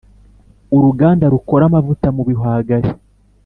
[0.75, 2.89] uruganda rukora amavuta mu bihwagari